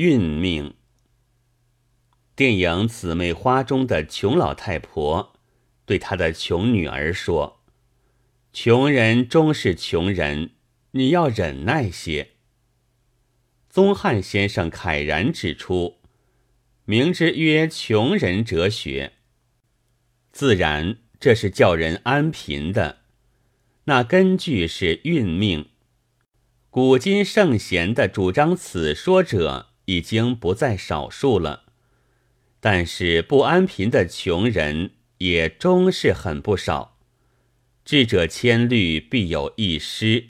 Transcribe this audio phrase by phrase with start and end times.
[0.00, 0.72] 运命。
[2.34, 5.34] 电影《姊妹花》中的穷老太婆
[5.84, 7.60] 对她的穷女儿说
[8.50, 10.52] ：“穷人终是穷人，
[10.92, 12.30] 你要忍耐些。”
[13.68, 15.98] 宗汉先生慨然指出
[16.86, 19.12] ：“明之曰穷人哲学，
[20.32, 23.00] 自然这是叫人安贫的。
[23.84, 25.68] 那根据是运命。
[26.70, 31.64] 古今圣贤的主张此说者已经不在少数了，
[32.60, 36.96] 但是不安贫的穷人也终是很不少。
[37.84, 40.28] 智者千虑，必有一失。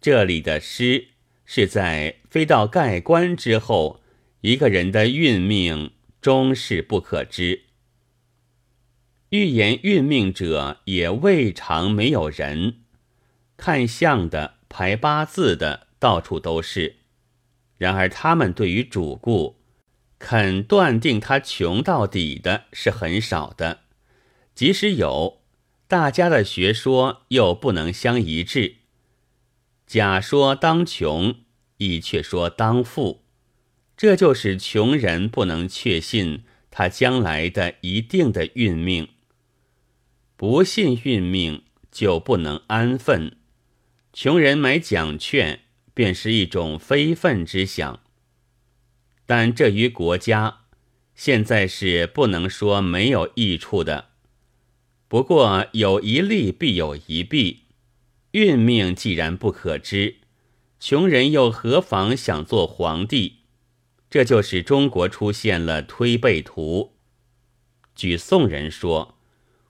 [0.00, 1.08] 这里的失。
[1.44, 4.00] 是在飞到盖棺之后，
[4.40, 5.90] 一个人的运命
[6.22, 7.64] 终是不可知。
[9.28, 12.76] 预言运命者也未尝没有人，
[13.58, 17.01] 看相的、排八字的，到处都是。
[17.82, 19.56] 然而他们对于主顾，
[20.20, 23.80] 肯断定他穷到底的是很少的。
[24.54, 25.42] 即使有，
[25.88, 28.76] 大家的学说又不能相一致。
[29.84, 31.34] 假说当穷。
[31.78, 33.24] 亦却说当富，
[33.96, 39.08] 这就是穷人不能确信他将来的一定的运命。
[40.36, 43.36] 不信运命，就不能安分。
[44.12, 45.61] 穷人买奖券，
[45.94, 48.00] 便是一种非分之想。
[49.26, 50.62] 但这于国家，
[51.14, 54.10] 现在是不能说没有益处的。
[55.08, 57.64] 不过有一利必有一弊，
[58.32, 60.16] 运命既然不可知。
[60.80, 63.40] 穷人又何妨想做皇帝？
[64.10, 66.94] 这就是中国出现了推背图。
[67.94, 69.16] 据宋人说，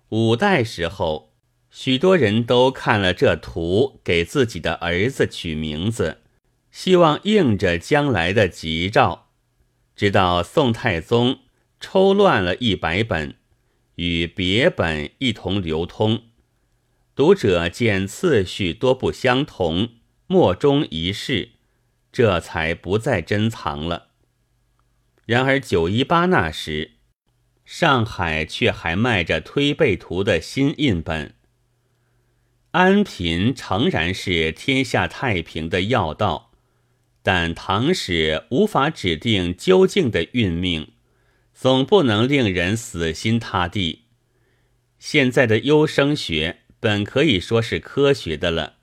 [0.09, 1.32] 五代时候，
[1.75, 6.19] 许多人都看了这图，给自己的儿子取名字，
[6.71, 9.31] 希望应着将来的吉兆。
[9.97, 11.41] 直到宋太宗
[11.81, 13.37] 抽乱了一百本，
[13.95, 16.25] 与别本一同流通，
[17.17, 19.95] 读者见次序多不相同。
[20.27, 21.53] 莫衷一是，
[22.13, 24.09] 这才不再珍藏了。
[25.25, 26.93] 然而九一八那时，
[27.65, 31.35] 上海却还卖着推背图的新印本。
[32.73, 36.53] 安贫诚然是天下太平的要道，
[37.23, 40.93] 但唐史无法指定究竟的运命，
[41.53, 44.05] 总不能令人死心塌地。
[44.99, 48.79] 现在的优生学本可以说是科学的了。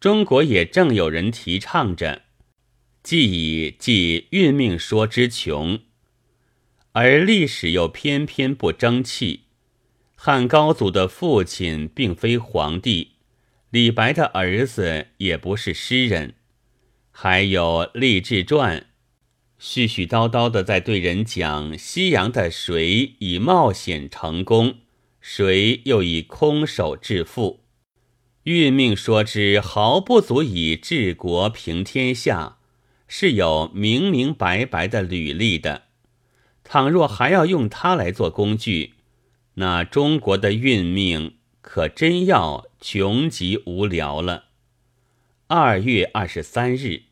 [0.00, 2.22] 中国也正有人提倡着，
[3.04, 5.78] 既以即运命说之穷，
[6.90, 9.44] 而历史又偏偏不争气。
[10.16, 13.11] 汉高祖的父亲并非皇帝，
[13.72, 16.34] 李白的儿子也不是诗人，
[17.10, 18.84] 还有励志传，
[19.58, 24.74] 絮絮叨叨的在对人讲西洋的谁以冒险成功，
[25.22, 27.64] 谁又以空手致富。
[28.42, 32.58] 运命说之毫不足以治国平天下，
[33.08, 35.84] 是有明明白白的履历的。
[36.62, 38.92] 倘若还要用它来做工具，
[39.54, 44.48] 那中国的运命可真要穷极无聊了。
[45.46, 47.11] 二月二十三日。